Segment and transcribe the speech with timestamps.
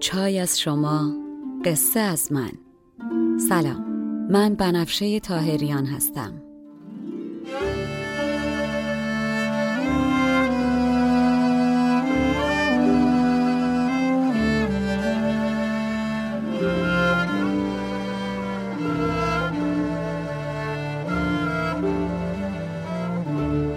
[0.00, 1.16] چای از شما
[1.64, 2.50] قصه از من.
[3.48, 3.84] سلام
[4.30, 6.42] من بنفشه تاهریان هستم.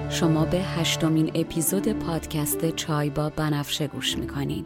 [0.09, 4.65] شما به هشتمین اپیزود پادکست چای با بنفشه گوش می‌کنین.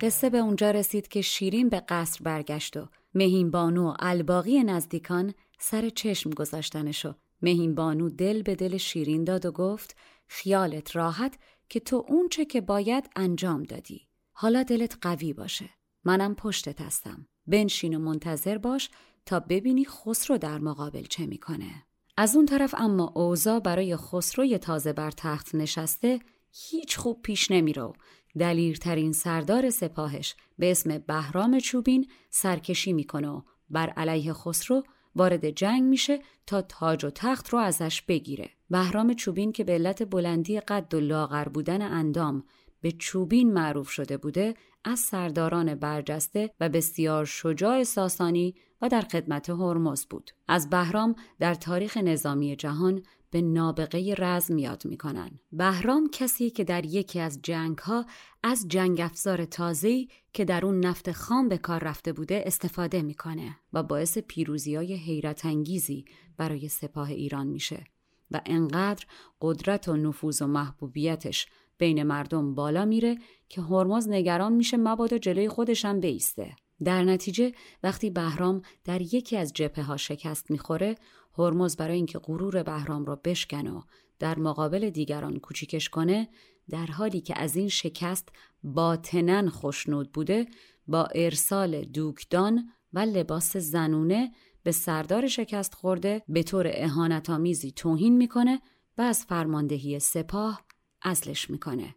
[0.00, 5.34] قصه به اونجا رسید که شیرین به قصر برگشت و مهین بانو و الباقی نزدیکان
[5.58, 7.14] سر چشم گذاشتنشو.
[7.42, 9.96] مهین بانو دل به دل شیرین داد و گفت
[10.26, 14.08] خیالت راحت که تو اونچه که باید انجام دادی.
[14.32, 15.70] حالا دلت قوی باشه.
[16.04, 17.26] منم پشتت هستم.
[17.46, 18.90] بنشین و منتظر باش
[19.26, 21.84] تا ببینی خسرو در مقابل چه می‌کنه.
[22.16, 26.20] از اون طرف اما اوزا برای خسروی تازه بر تخت نشسته
[26.52, 27.92] هیچ خوب پیش نمیرو.
[28.38, 34.82] دلیرترین سردار سپاهش به اسم بهرام چوبین سرکشی می‌کنه و بر علیه خسرو
[35.16, 38.50] وارد جنگ میشه تا تاج و تخت رو ازش بگیره.
[38.70, 42.44] بهرام چوبین که به علت بلندی قد و لاغر بودن اندام
[42.80, 44.54] به چوبین معروف شده بوده
[44.84, 50.30] از سرداران برجسته و بسیار شجاع ساسانی و در خدمت هرمز بود.
[50.48, 55.30] از بهرام در تاریخ نظامی جهان به نابغه رزم یاد می‌کنن.
[55.52, 58.06] بهرام کسی که در یکی از جنگ ها
[58.42, 63.56] از جنگ افزار تازه‌ای که در اون نفت خام به کار رفته بوده استفاده می‌کنه
[63.72, 66.04] و باعث پیروزی های حیرت انگیزی
[66.36, 67.84] برای سپاه ایران میشه
[68.30, 69.06] و انقدر
[69.40, 71.46] قدرت و نفوذ و محبوبیتش
[71.78, 73.18] بین مردم بالا میره
[73.48, 76.56] که هرمز نگران میشه مبادا جلوی خودشم بیسته.
[76.84, 77.52] در نتیجه
[77.82, 80.94] وقتی بهرام در یکی از جبهه ها شکست می‌خوره
[81.38, 83.82] هرمز برای اینکه غرور بهرام را بشکنه و
[84.18, 86.28] در مقابل دیگران کوچیکش کنه
[86.70, 88.28] در حالی که از این شکست
[88.62, 90.46] باطنن خوشنود بوده
[90.86, 98.60] با ارسال دوکدان و لباس زنونه به سردار شکست خورده به طور اهانتآمیزی توهین می‌کنه
[98.98, 100.64] و از فرماندهی سپاه
[101.02, 101.94] ازلش می‌کنه.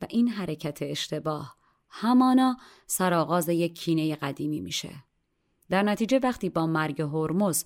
[0.00, 1.56] و این حرکت اشتباه
[1.96, 2.56] همانا
[2.86, 4.90] سرآغاز یک کینه قدیمی میشه.
[5.70, 7.64] در نتیجه وقتی با مرگ هرمز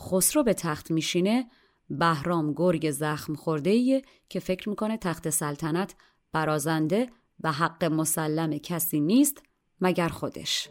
[0.00, 1.50] خسرو به تخت میشینه
[1.90, 5.94] بهرام گرگ زخم خورده که فکر می‌کنه تخت سلطنت
[6.32, 7.10] برازنده
[7.40, 9.42] و حق مسلم کسی نیست
[9.80, 10.68] مگر خودش.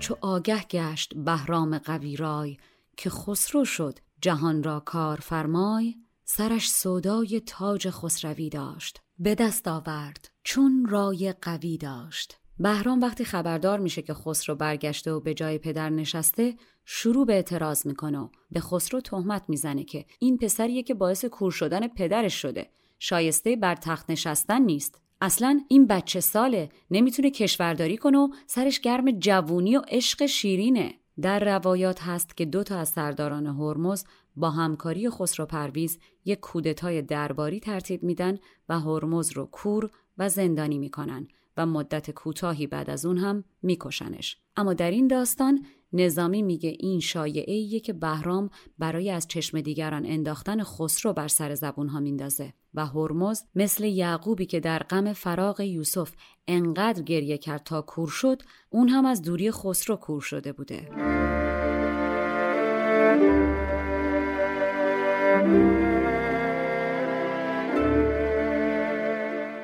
[0.00, 2.56] چو آگه گشت بهرام قوی رای
[2.96, 9.00] که خسرو شد جهان را کار فرمای سرش سودای تاج خسروی داشت.
[9.18, 12.38] به دست آورد چون رای قوی داشت.
[12.58, 17.86] بهرام وقتی خبردار میشه که خسرو برگشته و به جای پدر نشسته شروع به اعتراض
[17.86, 22.70] می‌کنه و به خسرو تهمت می‌زنه که این پسریه که باعث کور شدن پدرش شده.
[22.98, 25.00] شایسته بر تخت نشستن نیست.
[25.20, 30.94] اصلا این بچه ساله نمی‌تونه کشورداری کنه و سرش گرم جوونی و عشق شیرینه.
[31.22, 34.04] در روایات هست که دو تا از سرداران هرمز
[34.36, 38.38] با همکاری خسرو پرویز یک کودتای درباری ترتیب میدن
[38.68, 44.36] و هرمز رو کور و زندانی می‌کنن و مدت کوتاهی بعد از اون هم میکشنش.
[44.56, 50.62] اما در این داستان نظامی میگه این شایعه که بهرام برای از چشم دیگران انداختن
[50.62, 56.12] خسرو بر سر زبون ها میندازه و هرمز مثل یعقوبی که در غم فراغ یوسف
[56.48, 60.88] انقدر گریه کرد تا کور شد اون هم از دوری خسرو کور شده بوده.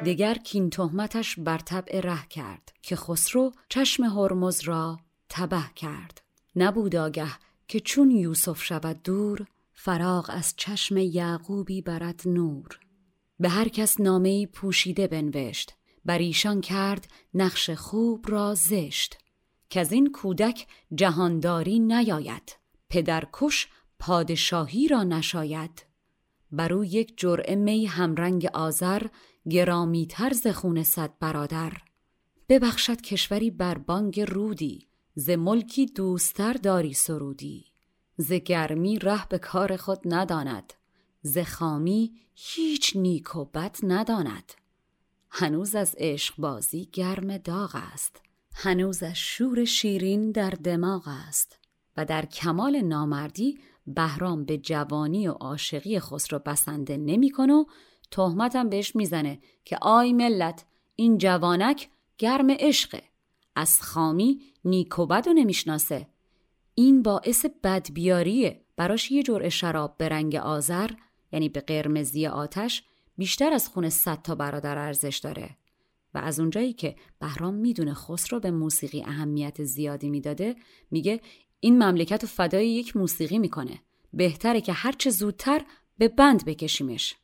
[0.05, 4.99] دگر کین تهمتش بر طبع ره کرد که خسرو چشم هرمز را
[5.37, 6.23] تبه کرد.
[6.57, 7.29] نبود آگه
[7.69, 12.81] که چون یوسف شود دور فراغ از چشم یعقوبی برد نور.
[13.41, 15.75] به هر کس نامه پوشیده بنوشت.
[16.05, 19.19] بر ایشان کرد نقش خوب را زشت.
[19.71, 22.57] که از این کودک جهانداری نیاید.
[22.89, 25.85] پدرکش پادشاهی را نشاید.
[26.53, 29.07] بر او یک جرعه می همرنگ آذر
[29.51, 31.73] گرامی ز خون صد برادر.
[32.49, 34.89] ببخشد کشوری بر بانگ رودی.
[35.15, 37.65] ز ملکی دوستر داری سرودی
[38.17, 40.73] ز گرمی ره به کار خود نداند
[41.23, 44.53] ز خامی هیچ نیک و بد نداند.
[45.31, 48.21] هنوز از عشق بازی گرم داغ است
[48.55, 51.59] هنوز از شور شیرین در دماغ است
[51.97, 57.65] و در کمال نامردی بهرام به جوانی و عاشقی خسرو بسنده نمی‌کنه و
[58.11, 60.65] تهمتم بهش می‌زنه که آی ملت
[60.97, 61.89] این جوانک
[62.19, 63.03] گرم عشقه.
[63.57, 66.07] از خامی نیک و بد نمی‌شناسه.
[66.75, 68.61] این باعث بدبیاریه.
[68.77, 70.91] براش یه جرعه شراب به رنگ آذر
[71.33, 72.83] یعنی به قرمزی آتش
[73.19, 75.57] بیشتر از خون صد تا برادر ارزش داره.
[76.15, 80.57] و از اونجایی که بهرام می‌دونه خسرو به موسیقی اهمیت زیادی می‌داده
[80.91, 81.21] میگه
[81.61, 83.81] این مملکت و فدای یک موسیقی می‌کنه.
[84.13, 85.63] بهتره که هرچه زودتر
[85.99, 87.15] به بند بکشیمش.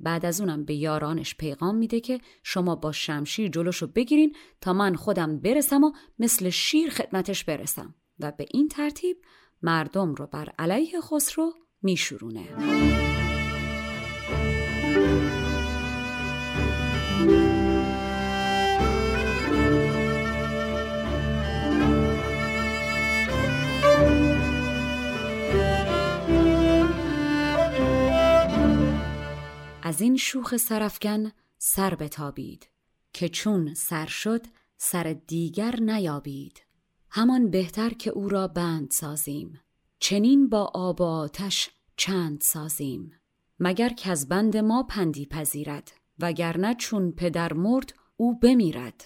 [0.00, 4.94] بعد از اونم به یارانش پیغام میده که شما با شمشیر جلوشو بگیرین تا من
[4.94, 7.94] خودم برسم و مثل شیر خدمتش برسم.
[8.20, 9.16] و به این ترتیب
[9.62, 11.52] مردم رو بر علیه خسرو
[11.82, 12.46] میشورونه.
[29.86, 32.68] از این شوخ سرفگن سر بتابید
[33.12, 34.46] که چون سر شد
[34.76, 36.62] سر دیگر نیابید.
[37.10, 39.60] همان بهتر که او را بند سازیم
[39.98, 43.12] چنین با آب و آتش چند سازیم.
[43.60, 49.04] مگر که از بند ما پندی پذیرد وگرنه چون پدر مرد او بمیرد.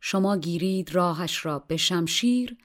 [0.00, 2.56] شما گیرید راهش را به شمشیر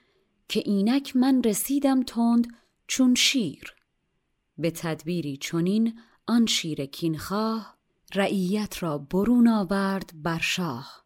[0.47, 2.47] که اینک من رسیدم تند
[2.87, 3.73] چون شیر.
[4.57, 5.99] به تدبیری چنین
[6.33, 7.77] آن شیر کینخواه
[8.15, 11.05] رعیت را برون آورد بر شاه.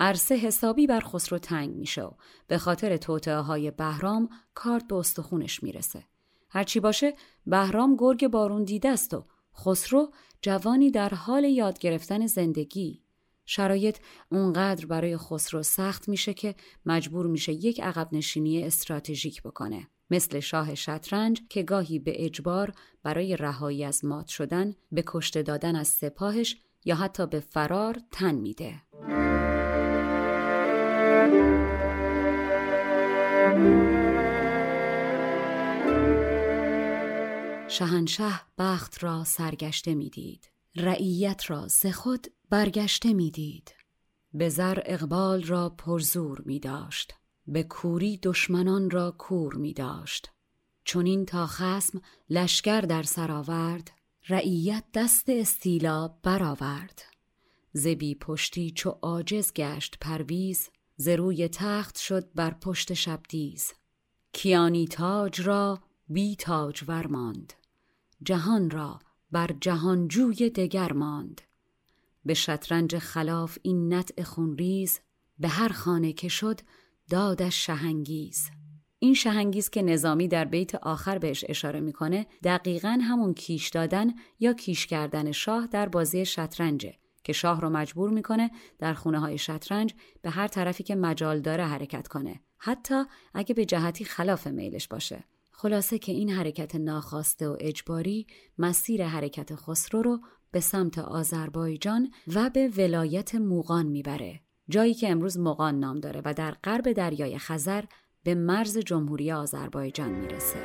[0.00, 2.10] عرصه حسابی بر خسرو تنگ میشه و
[2.46, 6.04] به خاطر توطعه های بهرام کارت به استخونش می‌رسه.
[6.50, 7.14] هرچی باشه
[7.46, 9.24] بهرام گرگ بارون دیده است و
[9.56, 10.12] خسرو
[10.42, 13.02] جوانی در حال یاد گرفتن زندگی.
[13.46, 13.98] شرایط
[14.32, 16.54] اونقدر برای خسرو سخت میشه که
[16.86, 19.88] مجبور میشه یک عقب نشینی استراتژیک بکنه.
[20.10, 22.72] مثل شاه شطرنج که گاهی به اجبار
[23.02, 28.34] برای رهایی از مات شدن به کشته دادن از سپاهش یا حتی به فرار تن
[28.34, 28.82] میده.
[37.68, 40.50] شهنشه بخت را سرگشته می‌دید.
[40.76, 43.74] رعیت را ز خود برگشته می‌دید.
[44.34, 47.14] به زر اقبال را پرزور می داشت
[47.46, 50.30] به کوری دشمنان را کور می داشت.
[50.84, 53.90] چون این تا خسم لشکر در سر آورد
[54.28, 57.02] رعیت دست استیلا برآورد
[57.72, 63.72] زبی پشتی چو عاجز گشت پرویز ز روی تخت شد بر پشت شبدیز
[64.32, 67.52] کیانی تاج را بی تاج ور ماند
[68.22, 68.98] جهان را
[69.30, 71.40] بر جهانجوی دگر ماند.
[72.24, 75.00] به شطرنج خلاف این نطع خونریز
[75.38, 76.60] به هر خانه که شد
[77.10, 78.50] دادش شهنگیز.
[78.98, 84.52] این شهنگیز که نظامی در بیت آخر بهش اشاره می‌کنه دقیقا همون کیش دادن یا
[84.52, 89.94] کیش کردن شاه در بازی شطرنجه که شاه رو مجبور می‌کنه در خونه های شطرنج
[90.22, 92.40] به هر طرفی که مجال داره حرکت کنه.
[92.58, 95.24] حتی اگه به جهتی خلاف میلش باشه.
[95.50, 98.26] خلاصه که این حرکت ناخواسته و اجباری
[98.58, 104.40] مسیر حرکت خسرو رو به سمت آذربایجان و به ولایت موغان می‌بره.
[104.70, 107.84] جایی که امروز مقان نام داره و در غرب دریای خزر
[108.24, 110.58] به مرز جمهوری آذربایجان می‌رسه.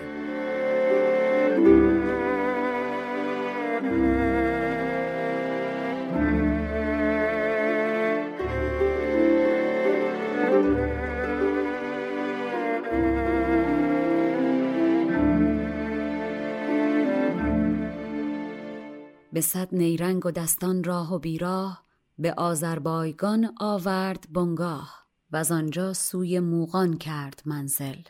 [19.33, 21.84] به صد نیرنگ و دستان راه و بیراه
[22.17, 28.01] به آذربایگان آورد بنگاه و از آنجا سوی موغان کرد منزل.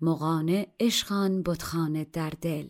[0.00, 2.68] مغانه عشقان بتخانه در دل.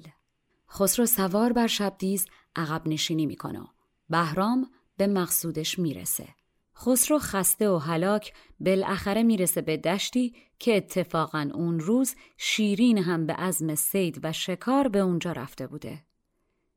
[0.70, 3.66] خسرو سوار بر شبدیز عقب نشینی می‌کنه
[4.08, 6.28] بهرام به مقصودش می‌رسه.
[6.76, 13.32] خسرو خسته و هلاک بالاخره می‌رسه به دشتی که اتفاقا اون روز شیرین هم به
[13.32, 16.04] عزم سید و شکار به اونجا رفته بوده.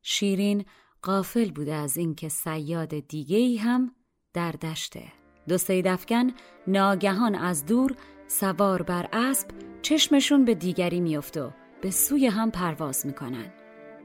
[0.01, 0.65] شیرین
[1.01, 3.95] قافل بوده از اینکه سیاد دیگه ای هم
[4.33, 5.03] در دشته.
[5.47, 6.31] دو سید افکن
[6.67, 7.95] ناگهان از دور
[8.27, 9.47] سوار بر اسب
[9.81, 11.49] چشمشون به دیگری میفته و
[11.81, 13.51] به سوی هم پرواز می‌کنن.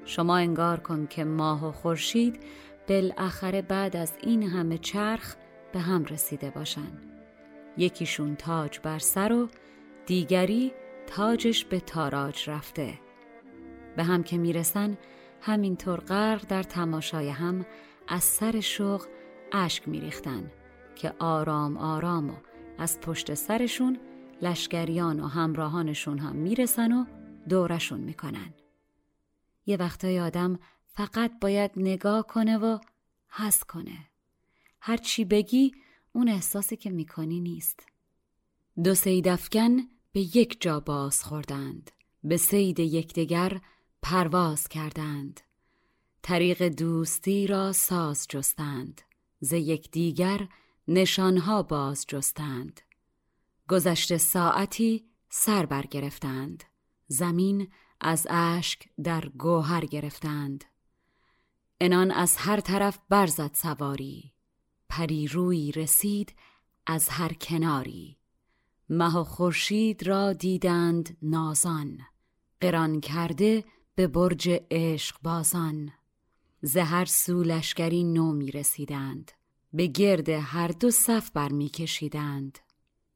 [0.04, 2.40] شما انگار کن که ماه و خورشید
[2.88, 5.34] بالاخره بعد از این همه چرخ
[5.72, 6.92] به هم رسیده باشن.
[7.76, 9.48] یکیشون تاج بر سر و
[10.06, 10.72] دیگری
[11.06, 12.94] تاجش به تاراج رفته.
[13.96, 14.98] به هم که می‌رسن
[15.40, 17.66] همینطور غرق در تماشای هم
[18.08, 19.06] از سر شوق
[19.52, 20.50] اشک میریختن
[20.96, 22.34] که آرام آرام و
[22.78, 23.98] از پشت سرشون
[24.42, 27.04] لشکریان و همراهانشون هم می‌رسن و
[27.48, 28.54] دورشون می‌کنن.
[29.66, 32.78] یه وقتای آدم فقط باید نگاه کنه و
[33.28, 34.06] حس کنه.
[34.80, 35.72] هر چی بگی
[36.12, 37.86] اون احساسی که می‌کنی نیست.
[38.84, 39.76] دو سیدفکن
[40.12, 41.90] به یک جا باز خوردند.
[42.24, 43.60] به سید یکدیگر
[44.02, 45.40] پرواز کردند.
[46.22, 49.00] طریق دوستی را ساز جستند.
[49.40, 50.48] ز یکدیگر
[50.88, 52.80] نشانها باز جستند.
[53.68, 56.64] گذشته ساعتی سر برگرفتند
[57.06, 57.68] زمین
[58.00, 60.64] از اشک در گوهر گرفتند.
[61.80, 64.32] انان از هر طرف برزد سواری.
[64.88, 66.34] پری روی رسید
[66.86, 68.18] از هر کناری.
[68.88, 71.98] مه و خورشید را دیدند نازان.
[72.60, 73.64] قران کرده
[73.94, 75.92] به برج عشق بازان.
[76.62, 79.32] زهر سو لشکری نو می رسیدند
[79.72, 82.58] به گرد هر دو صف بر می کشیدند.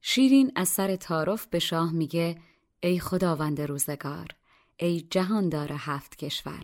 [0.01, 2.39] شیرین از سر تعارف به شاه میگه
[2.81, 4.29] ای خداوند روزگار
[4.77, 6.63] ای جهاندار هفت کشور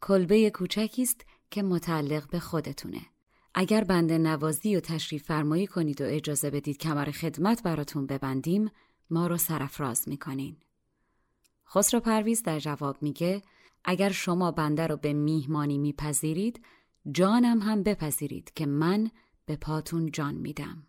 [0.00, 3.00] کلبه کوچکی است که متعلق به خودتونه.
[3.54, 8.70] اگر بنده نوازی و تشریف فرمایی کنید و اجازه بدید کمر خدمت براتون ببندیم
[9.10, 10.56] ما رو سرفراز می‌کنین.
[11.68, 13.42] خسرو پرویز در جواب میگه
[13.86, 16.60] اگر شما بنده رو به میهمانی میپذیرید
[17.12, 19.10] جانم هم بپذیرید که من
[19.46, 20.86] به پاتون جان میدم.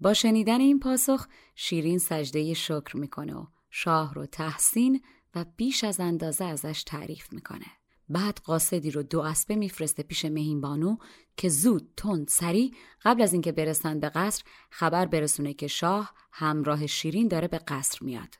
[0.00, 5.02] با شنیدن این پاسخ شیرین سجده شکر می‌کنه و شاه رو تحسین
[5.34, 7.66] و بیش از اندازه ازش تعریف می‌کنه.
[8.08, 10.96] بعد قاصدی رو دو اسبه میفرسته پیش مهین بانو
[11.36, 16.86] که زود تند سری قبل از اینکه برسن به قصر خبر برسونه که شاه همراه
[16.86, 18.34] شیرین داره به قصر میاد.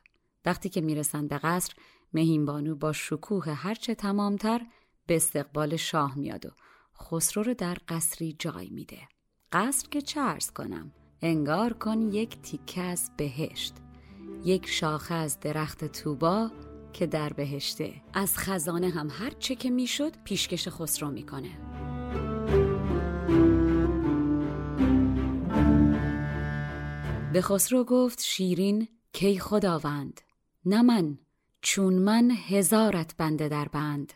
[0.45, 1.73] وقتی که می‌رسن به قصر
[2.13, 4.61] مهین بانو با شکوه هرچه تمامتر
[5.05, 6.49] به استقبال شاه میاد و
[7.01, 8.99] خسرو رو در قصری جای میده.
[9.51, 10.21] قصر که چه
[10.55, 10.91] کنم؟
[11.21, 13.73] انگار کن یک تیکه از بهشت.
[14.45, 16.51] یک شاخه از درخت توبا
[16.93, 17.93] که در بهشته.
[18.13, 21.57] از خزانه هم هر چه که می‌شد پیشکش خسرو می‌کنه.
[27.33, 30.21] به خسرو گفت شیرین کی خداوند؟
[30.65, 31.17] نه من.
[31.61, 34.13] چون من هزارت بنده در بند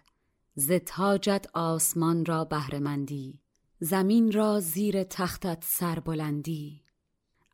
[0.55, 3.39] ز تاجت آسمان را بهرهمندی
[3.79, 6.83] زمین را زیر تختت سربلندی.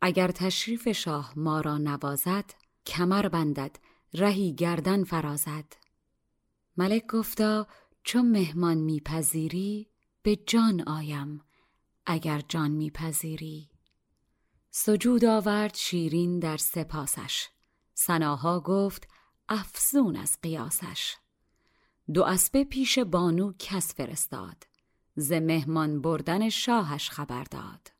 [0.02, 2.44] اگر تشریف شاه ما را نوازد
[2.86, 3.76] کمر بندد
[4.14, 5.64] رهی گردن فرازد.
[6.76, 7.66] ملک گفتا
[8.02, 9.88] چون مهمان میپذیری
[10.22, 11.40] به جان آیم
[12.06, 13.70] اگر جان میپذیری.
[14.70, 17.48] سجود آورد شیرین در سپاسش.
[17.94, 19.08] سناها گفت
[19.48, 21.16] افزون از قیاسش.
[22.14, 24.66] دو اسبه پیش بانو کس فرستاد.
[25.16, 27.92] ز مهمان بردن شاهش خبر داد.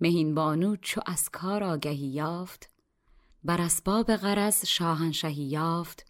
[0.00, 2.70] مهین بانو چو از کار آگهی یافت
[3.44, 6.06] بر اسباب غرض شاهنشهی یافت.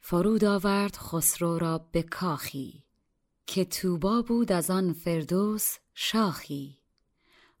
[0.00, 2.84] فرود آورد خسرو را به کاخی
[3.46, 6.78] که توبا بود از آن فردوس شاخی.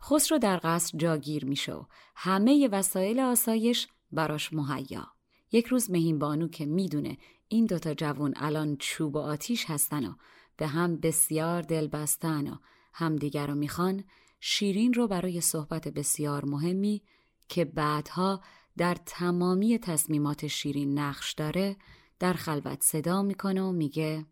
[0.02, 1.86] خسرو در قصر جاگیر میشو.
[2.16, 5.13] همه وسایل آسایش براش مهیا.
[5.54, 7.18] یک روز مهین بانو که می‌دونه
[7.48, 10.14] این دوتا جوون الان چوب و آتیش هستن و
[10.56, 12.56] به هم بسیار دل بستن و
[12.92, 14.04] همدیگر رو می‌خوان
[14.40, 17.02] شیرین رو برای صحبت بسیار مهمی
[17.48, 18.42] که بعدها
[18.76, 21.76] در تمامی تصمیمات شیرین نقش داره
[22.18, 24.26] در خلوت صدا می‌کنه و میگه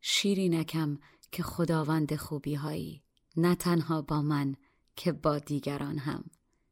[0.00, 0.98] شیرینکم
[1.32, 3.02] که خداوند خوبی هایی
[3.36, 4.56] نه تنها با من
[4.96, 6.24] که با دیگران هم.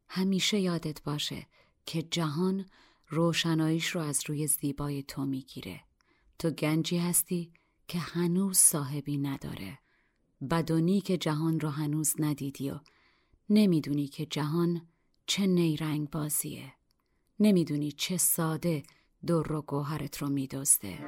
[0.09, 1.47] همیشه یادت باشه
[1.87, 2.67] که جهان
[3.13, 5.81] روشناییش رو از روی زیبای تو می‌گیره.
[6.39, 7.53] تو گنجی هستی
[7.89, 9.79] که هنوز صاحبی نداره.
[10.51, 12.81] بد و نیک جهان رو هنوز ندیدی و
[13.51, 14.89] نمی‌دونی که جهان
[15.27, 16.73] چه نیرنگ بازیه
[17.41, 18.83] نمی‌دونی چه ساده
[19.27, 20.99] در و گوهرت رو میدزده.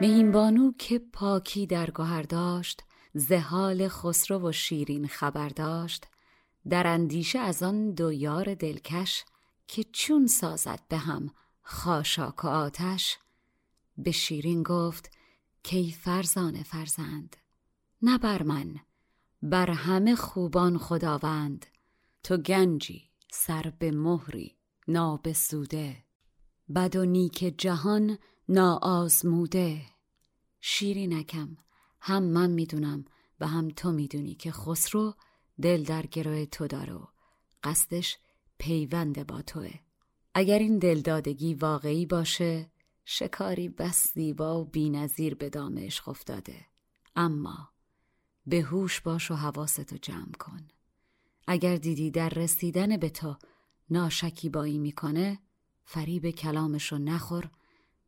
[0.00, 2.82] مهین که پاکی در گوهر داشت
[3.14, 6.06] زهال خسرو و شیرین خبر داشت
[6.68, 9.24] در اندیشه از آن دو یار دلکش
[9.66, 11.30] که چون سازد به هم
[11.62, 13.18] خاشاک و آتش
[13.98, 15.10] به شیرین گفت
[15.62, 17.36] کی فرزان فرزند
[18.02, 18.74] نه بر من
[19.42, 21.66] بر همه خوبان خداوند
[22.22, 24.56] تو گنجی سر به مهری
[24.88, 25.96] نابسوده
[26.74, 29.89] بد و نیک جهان ناآزموده
[30.60, 31.56] شیرینکم
[32.00, 33.04] هم من می‌دونم
[33.40, 35.14] و هم تو می‌دونی که خسرو
[35.62, 36.98] دل در گروه تو داره
[37.62, 38.18] قصدش
[38.58, 39.70] پیوند با توه.
[40.34, 42.70] اگر این دلدادگی واقعی باشه
[43.04, 46.66] شکاری بس زیبا و بینظیر به دام عشق افتاده.
[47.16, 47.70] اما
[48.46, 50.68] به هوش باش و حواستو جمع کن.
[51.46, 53.36] اگر دیدی در رسیدن به تو
[53.90, 55.38] ناشکیبایی می‌کنه
[55.84, 57.50] فریب کلامشو نخور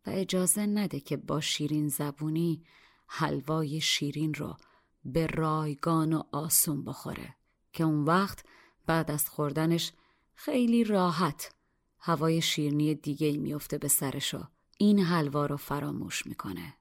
[0.06, 2.64] و اجازه نده که با شیرین زبونی
[3.06, 4.56] حلوای شیرین رو
[5.04, 7.34] به رایگان و آسون بخوره
[7.72, 8.44] که اون وقت
[8.86, 9.92] بعد از خوردنش
[10.34, 11.54] خیلی راحت
[11.98, 14.44] هوای شیرنی دیگه میفته به سرشو
[14.78, 16.74] این حلوا رو فراموش می‌کنه.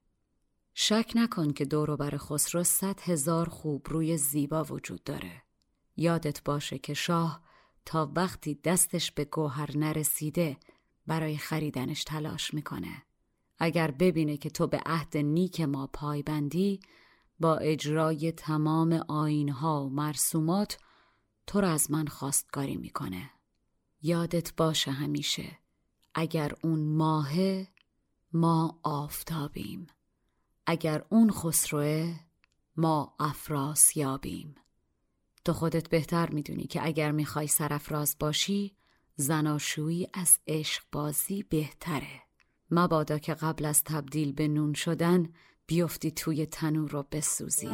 [0.74, 5.44] شک نکن که دور بر خسرو صد هزار خوب روی زیبا وجود داره.
[5.98, 7.42] یادت باشه که شاه
[7.86, 10.58] تا وقتی دستش به گوهر نرسیده
[11.08, 13.04] برای خریدنش تلاش می‌کنه.
[13.63, 16.80] اگر ببینه که تو به عهد نیک ما پایبندی
[17.39, 20.77] با اجرای تمام آینها و مرسومات
[21.48, 23.29] تو را از من خواستگاری می‌کنه.
[24.01, 25.59] یادت باشه همیشه
[26.14, 27.68] اگر اون ماهه
[28.33, 29.88] ما آفتابیم.
[30.66, 32.16] اگر اون خسروه
[32.77, 34.55] ما افراسیابیم.
[35.46, 38.75] تو خودت بهتر می‌دونی که اگر می‌خوای سرافراز باشی
[39.16, 42.30] زناشویی از عشق بازی بهتره.
[42.72, 45.29] مبادا که قبل از تبدیل به نون شدن
[45.68, 47.70] بیفتی توی تنور رو بسوزی.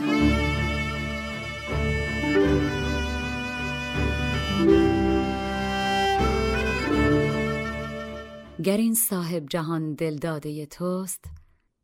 [8.64, 11.26] گر این صاحب جهان دلداده توست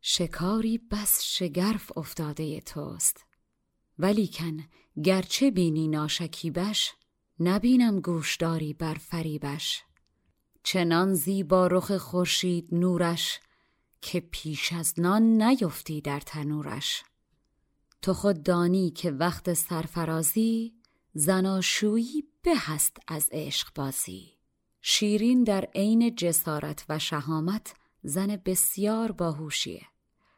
[0.00, 3.24] شکاری بس شگرف افتاده توست.
[3.98, 4.56] ولیکن
[5.04, 6.92] گرچه بینی ناشکیبش
[7.40, 9.82] نبینم گوشداری بر فریبش.
[10.66, 13.40] چنان زیبا رخ خورشید نورش
[14.00, 17.02] که پیش از نان نیفتی در تنورش.
[18.02, 20.74] تو خود دانی که وقت سرفرازی
[21.14, 24.32] زناشویی به هست از عشق بازی.
[24.82, 29.86] شیرین در عین جسارت و شهامت زن بسیار باهوشیه.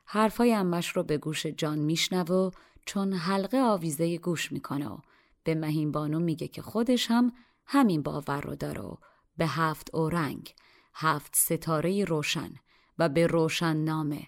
[0.04, 2.50] حرفای امش رو به گوش جان میشنوه
[2.86, 4.98] چون حلقه آویزه گوش می‌کنه و
[5.44, 7.32] به مهین بانو میگه که خودش هم
[7.66, 8.96] همین باور رو داره و
[9.36, 10.54] به هفت اورنگ
[10.94, 12.50] هفت ستاره روشن
[12.98, 14.26] و به روشن نامه.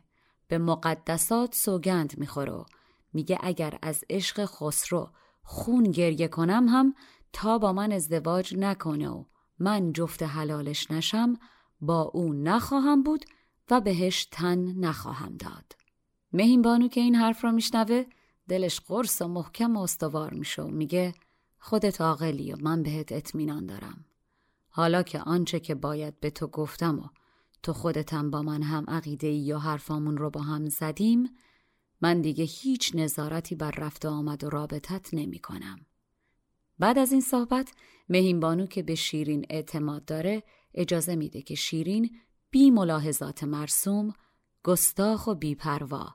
[0.48, 2.64] به مقدسات سوگند می‌خوره
[3.12, 5.10] میگه اگر از عشق خسرو
[5.42, 6.94] خون گریه کنم هم
[7.32, 9.24] تا با من ازدواج نکنه و
[9.58, 11.38] من جفت حلالش نشم
[11.80, 13.24] با او نخواهم بود
[13.70, 15.76] و بهش تن نخواهم داد.
[16.32, 18.04] مهین بانو که این حرف را میشنوه
[18.48, 21.14] دلش قرص و محکم و استوار میشه و میگه
[21.58, 24.04] خودت عاقلی و من بهت اطمینان دارم.
[24.78, 27.08] حالا که آنچه که باید به تو گفتم و
[27.62, 31.28] تو خودتم با من هم عقیده یا حرفامون رو با هم زدیم
[32.00, 35.86] من دیگه هیچ نظارتی بر رفت آمد و رابطت نمی کنم.
[36.78, 37.72] بعد از این صحبت
[38.08, 40.42] مهین بانو که به شیرین اعتماد داره
[40.74, 42.10] اجازه میده که شیرین
[42.50, 44.14] بی ملاحظات مرسوم
[44.62, 46.14] گستاخ و بیپروا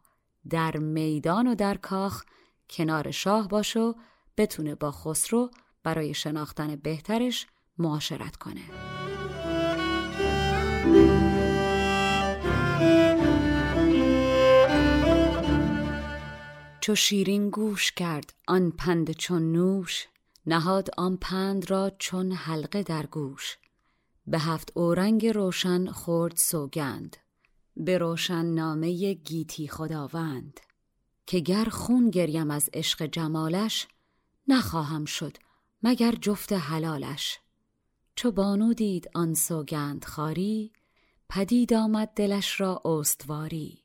[0.49, 2.23] در میدان و در کاخ
[2.69, 3.95] کنار شاه باش و
[4.37, 5.51] بتونه با خسرو
[5.83, 8.61] برای شناختن بهترش معاشرت کنه.
[16.81, 20.07] چو شیرین گوش کرد آن پند چون نوش
[20.45, 23.57] نهاد آن پند را چون حلقه در گوش.
[24.27, 27.17] به هفت اورنگ روشن خورد سوگند
[27.77, 30.59] به روشن نامه گیتی خداوند.
[31.25, 33.87] که گر خون گریم از عشق جمالش
[34.47, 35.37] نخواهم شد
[35.83, 37.39] مگر جفت حلالش.
[38.15, 40.71] چو بانو دید آن سوگند خاری
[41.29, 43.83] پدید آمد دلش را استواری.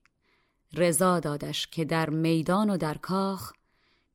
[0.73, 3.53] رضا دادش که در میدان و در کاخ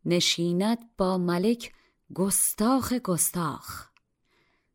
[0.06, 1.74] نشیند با ملک
[2.14, 3.88] گستاخ گستاخ.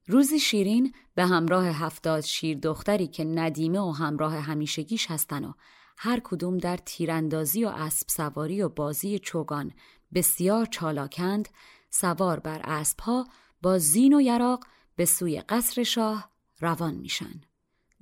[0.06, 5.52] روزی شیرین به همراه هفتاد شیر دختری که ندیمه و همراه همیشگیش هستن و
[5.98, 9.72] هر کدوم در تیراندازی و اسب سواری و بازی چوگان
[10.14, 11.48] بسیار چالاکند
[11.90, 13.26] سوار بر اسبها
[13.62, 14.64] با زین و یراق
[14.98, 16.30] به سوی قصر شاه
[16.60, 17.40] روان میشن.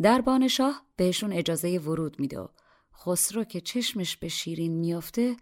[0.02, 2.48] دربان شاه بهشون اجازه ورود میده.
[2.94, 5.36] خسرو که چشمش به شیرین میافته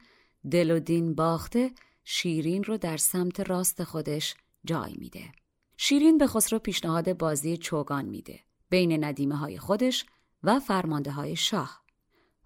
[0.50, 1.70] دل و دین باخته
[2.04, 5.32] شیرین رو در سمت راست خودش جای میده.
[5.76, 8.40] شیرین به خسرو پیشنهاد بازی چوگان میده
[8.70, 10.06] بین ندیمه های خودش
[10.42, 11.84] و فرمانده های شاه.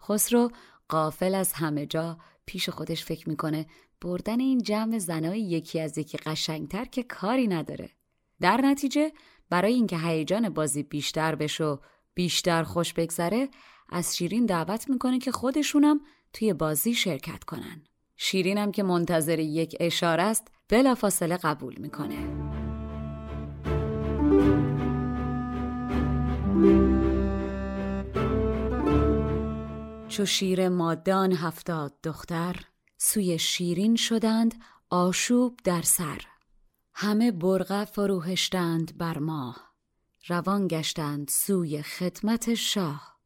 [0.00, 0.50] خسرو
[0.88, 3.66] قافل از همه جا پیش خودش فکر می‌کنه
[4.00, 7.97] بردن این جمع زنای یکی از یکی قشنگتر که کاری نداره.
[8.40, 9.12] در نتیجه
[9.51, 11.77] برای اینکه هیجان بازی بیشتر بشه و
[12.14, 13.48] بیشتر خوش بگذره
[13.88, 16.01] از شیرین دعوت می‌کنه که خودشونم
[16.33, 17.83] توی بازی شرکت کنن.
[18.16, 22.48] شیرینم که منتظر یک اشاره است بلافاصله قبول می‌کنه.
[30.09, 32.57] چو شیر مادان هفتاد دختر
[32.96, 34.55] سوی شیرین شدند
[34.90, 36.20] آشوب در سر.
[37.00, 39.74] همه برغه فروهشتند بر ماه
[40.26, 43.18] روان گشتند سوی خدمت شاه.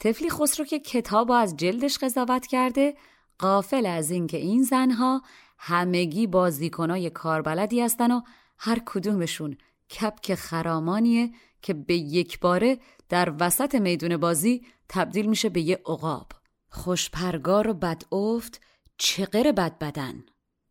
[0.00, 2.96] تفلی خسرو که کتاب از جلدش قضاوت کرده
[3.38, 5.22] قافل از اینکه این زنها
[5.58, 8.20] همگی بازیکنای کاربلدی هستن و
[8.58, 9.58] هر کدومشون
[9.90, 16.32] کپک خرامانیه که به یک باره در وسط میدون بازی تبدیل میشه به یه عقاب.
[16.70, 18.60] خوشپرگار و بد افت
[18.98, 20.24] چقر بد بدن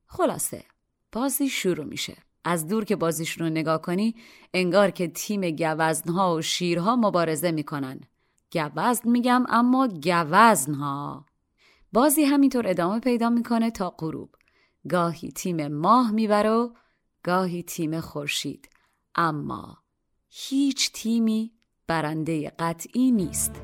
[0.05, 0.63] خلاصه
[1.11, 2.26] بازی شروع میشه.
[2.47, 4.15] از دور که بازیشون رو نگاه کنی
[4.53, 7.99] انگار که تیم گوزنها و شیرها مبارزه می‌کنن.
[8.53, 11.25] گوزن میگم اما گوزنها.
[11.93, 14.35] بازی همینطور ادامه پیدا می‌کنه تا غروب.
[14.89, 16.69] گاهی تیم ماه می‌بره
[17.23, 18.69] گاهی تیم خورشید.
[19.15, 19.77] اما
[20.29, 21.51] هیچ تیمی
[21.87, 23.61] برنده قطعی نیست.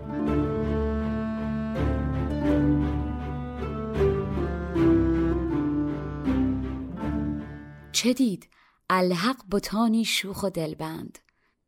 [7.92, 8.53] چه دید؟
[8.90, 11.20] الحق بتانی شوخ و دلبند.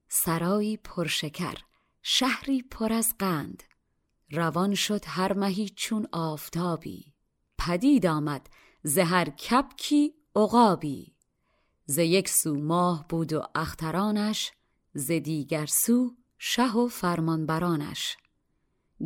[0.09, 1.57] سرایی پرشکر
[2.01, 3.63] شهری پر از قند.
[4.31, 7.13] روان شد هر مهی چون آفتابی.
[7.57, 8.49] پدید آمد
[8.83, 11.15] زهر کپکی عقابی.
[11.85, 14.51] ز یک سو ماه بود و اخترانش
[14.93, 18.17] ز دیگر سو شه و فرمانبرانش.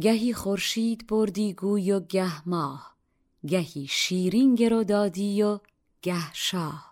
[0.02, 2.96] گهی خورشید بردی گوی و گه ماه.
[3.48, 5.60] گهی شیرین گرو دادی و
[6.02, 6.89] گه شاه.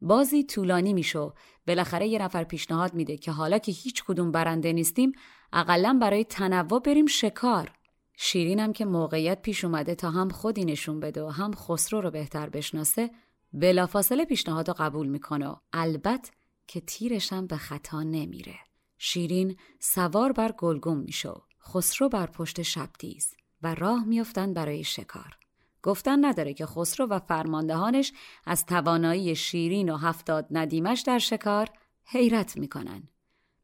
[0.00, 1.34] بازی طولانی میشو
[1.66, 5.12] بالاخره یه نفر پیشنهاد میده که حالا که هیچ کدوم برنده نیستیم
[5.52, 7.72] اقلا برای تنوع بریم شکار.
[8.16, 12.48] شیرینم که موقعیت پیش اومده تا هم خودی نشون بده و هم خسرو رو بهتر
[12.48, 13.10] بشناسه
[13.52, 16.30] بلافاصله پیشنهاد رو قبول می‌کنه و البته
[16.66, 18.58] که تیرشم به خطا نمیره.
[18.98, 21.32] شیرین سوار بر گلگم میشه
[21.62, 25.39] خسرو بر پشت شبدیز و راه میافتند برای شکار.
[25.82, 28.12] گفتن نداره که خسرو و فرماندهانش
[28.46, 31.68] از توانایی شیرین و هفتاد ندیمش در شکار
[32.04, 33.02] حیرت می‌کنن.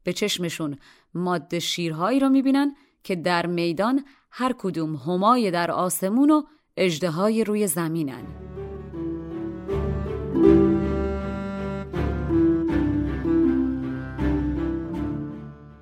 [0.03, 0.77] به چشمشون
[1.13, 6.43] ماده شیرهایی رو می‌بینن که در میدان هر کدوم همای در آسمون و
[6.77, 8.47] اجده روی زمینن.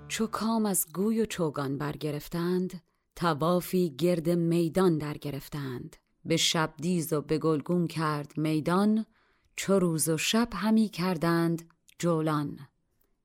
[0.08, 2.82] چو کام از گوی و چوگان برگرفتند
[3.16, 9.06] توافی گرد میدان در گرفتند به شبدیز و به گلگون کرد میدان
[9.56, 12.60] چو روز و شب همی کردند جولان.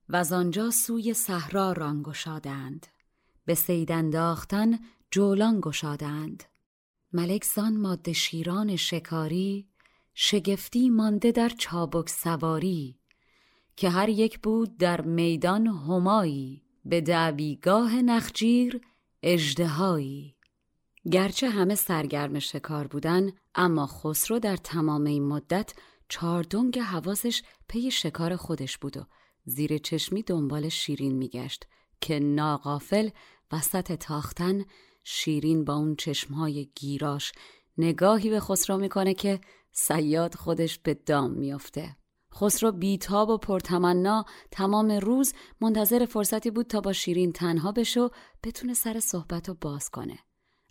[0.08, 2.86] و از آنجا سوی صحرا ران گشادند.
[3.44, 4.78] به سید انداختن
[5.10, 6.44] جولان گشادند.
[7.12, 9.68] ملک زان ماده شیران شکاری
[10.14, 12.98] شگفتی مانده در چابک سواری
[13.76, 18.80] که هر یک بود در میدان همایی به دعویگاه نخجیر
[19.22, 20.36] اجدهایی
[21.12, 25.74] گرچه همه سرگرم شکار بودن اما خسرو در تمام این مدت
[26.08, 29.06] چاردنگ حواسش پی شکار خودش بود و
[29.44, 31.66] زیر چشمی دنبال شیرین میگشت
[32.00, 33.10] که ناقافل
[33.52, 34.64] وسط تاختن
[35.04, 37.32] شیرین با اون چشمهای گیراش
[37.78, 39.40] نگاهی به خسرو می‌کنه که
[39.72, 41.96] سیاد خودش به دام میافته.
[42.34, 48.08] خسرو بیتاب و پرتمنا تمام روز منتظر فرصتی بود تا با شیرین تنها بشه و
[48.42, 50.18] بتونه سر صحبت رو باز کنه.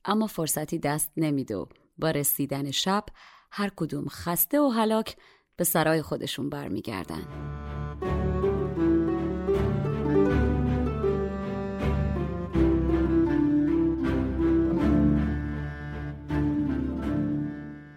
[0.10, 1.66] اما فرصتی دست نمیده و
[1.98, 3.06] با رسیدن شب
[3.52, 5.18] هر کدوم خسته و هلاک
[5.56, 7.28] به سرای خودشون برمیگردن.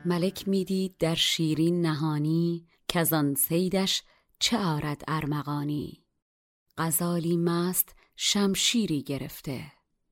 [0.05, 4.03] ملک می‌دید در شیرین نهانی کزان سیدش
[4.39, 6.05] چه آرد ارمغانی
[6.79, 9.61] غزالی مست شمشیری گرفته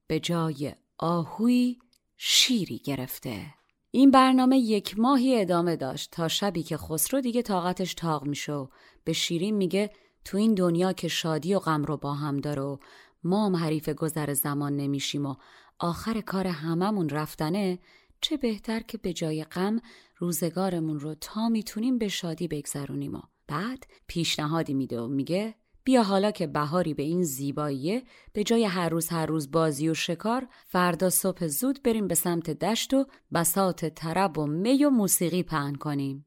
[0.06, 1.78] به جای آهوی
[2.22, 3.46] شیری گرفته.
[3.90, 8.68] این برنامه یک ماهی ادامه داشت تا شبی که خسرو دیگه طاقتش تاق میشه
[9.04, 9.90] به شیرین میگه
[10.24, 12.76] تو این دنیا که شادی و غم رو با هم داره و
[13.24, 15.34] ما هم حریف گذر زمان نمیشیم و
[15.78, 17.78] آخر کار هممون رفتنه
[18.20, 19.80] چه بهتر که به جای غم
[20.16, 25.54] روزگارمون رو تا می‌تونیم به شادی بگذرونیم و بعد پیشنهادی میده و میگه
[25.84, 29.94] بیا حالا که بهاری به این زیباییه به جای هر روز هر روز بازی و
[29.94, 35.42] شکار فردا صبح زود بریم به سمت دشت و بسات طرب و می و موسیقی
[35.42, 36.26] پهن کنیم.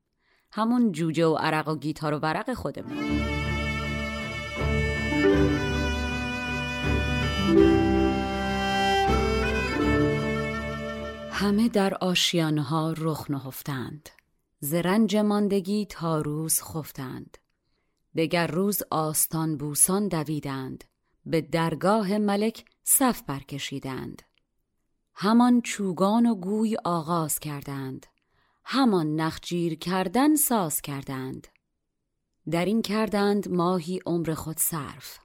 [0.52, 2.98] همون جوجه و عرق و گیتار و ورق خودمون.
[11.32, 14.10] همه در آشیانها رخ نهفتند.
[14.60, 17.38] زرنج ماندگی تا روز خفتند.
[18.16, 20.84] دگر روز آستان بوسان دویدند.
[21.26, 24.22] به درگاه ملک صف برکشیدند.
[25.14, 28.06] همان چوگان و گوی آغاز کردند.
[28.66, 31.48] همان نخجیر کردن ساز کردند.
[32.50, 35.20] در این کردند ماهی عمر خود صرف.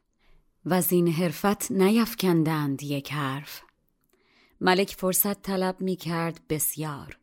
[0.64, 3.62] و زین حرفت نیفکندند یک حرف.
[4.60, 7.18] ملک فرصت طلب می کرد بسیار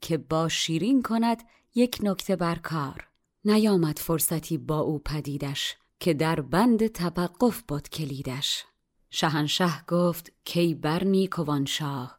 [0.00, 1.42] که با شیرین کند
[1.74, 3.11] یک نکته بر کار.
[3.44, 8.64] نیامد فرصتی با او پدیدش که در بند توقف بود کلیدش.
[9.10, 12.18] شهنشه گفت کی برنی کوان شاه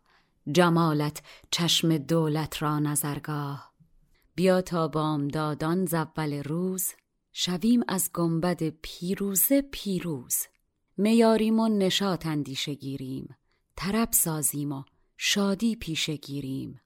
[0.52, 3.74] جمالت چشم دولت را نظرگاه.
[4.36, 6.88] بیا تا بامدادان زول روز
[7.32, 10.36] شویم از گنبد پیروزه پیروز.
[10.98, 13.36] میاریم و نشاط اندیشه گیریم
[13.76, 14.84] طرب سازیم و
[15.18, 16.82] شادی پیشه گیریم.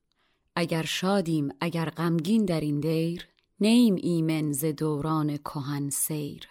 [0.56, 3.28] اگر شادیم اگر غمگین در این دیر
[3.60, 6.48] نیم ایمن ز دوران کهن سیر.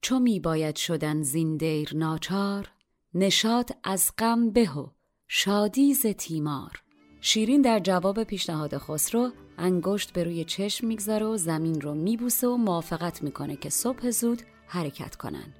[0.00, 2.70] چو می باید شدن زین دیر ناچار
[3.14, 4.86] نشاط از غم به و
[5.28, 6.82] شادی ز تیمار.
[7.20, 12.56] شیرین در جواب پیشنهاد خسرو انگشت به روی چشم می‌گذاره و زمین رو میبوسه و
[12.56, 15.54] موافقت می‌کنه که صبح زود حرکت کنن.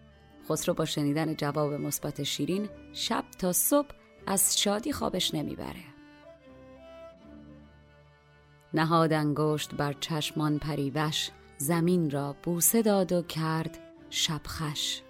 [0.48, 3.88] خسرو با شنیدن جواب مثبت شیرین شب تا صبح
[4.26, 5.91] از شادی خوابش نمی‌بره.
[8.74, 13.78] نهاد انگشت بر چشمان پریوش زمین را بوسه داد و کرد
[14.10, 15.00] شبخش.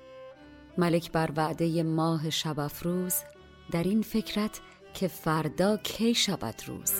[0.78, 3.14] ملک بر وعده ماه شب افروز
[3.70, 4.60] در این فکرت
[4.94, 6.92] که فردا کی شود روز؟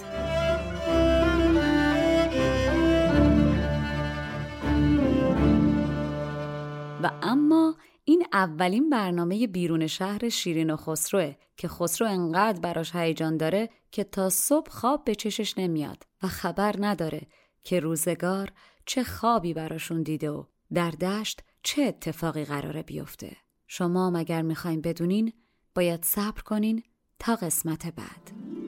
[7.02, 13.36] و اما این اولین برنامه بیرون شهر شیرین و خسروه که خسرو انقدر براش هیجان
[13.36, 17.26] داره که تا صبح خواب به چشش نمیاد و خبر نداره
[17.62, 18.52] که روزگار
[18.86, 23.36] چه خوابی براشون دیده و در دشت چه اتفاقی قراره بیفته.
[23.66, 25.32] شما مگر می‌خواین بدونین
[25.74, 26.82] باید صبر کنین
[27.18, 28.61] تا قسمت بعد.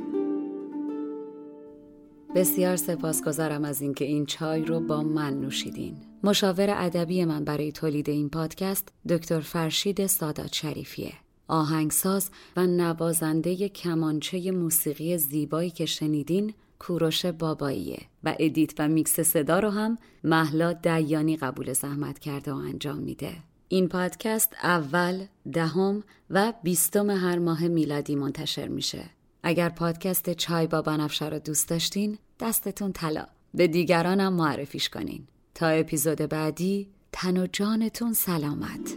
[2.34, 5.96] بسیار سپاسگزارم از اینکه این چای رو با من نوشیدین.
[6.22, 11.12] مشاور ادبی من برای تولید این پادکست دکتر فرشید سادات شریفیه.
[11.48, 19.58] آهنگساز و نوازنده کمانچه موسیقی زیبایی که شنیدین کوروش باباییه و ادیت و میکس صدا
[19.58, 23.32] رو هم مهلا دیانی قبول زحمت کرده و انجام میده.
[23.68, 29.04] این پادکست اول، دهم و بیستم هر ماه میلادی منتشر میشه.
[29.46, 33.26] اگر پادکست چای با بنفشه رو دوست داشتین دستتون طلا.
[33.54, 35.26] به دیگرانم معرفیش کنین.
[35.54, 38.96] تا اپیزود بعدی تن و جانتون سلامت.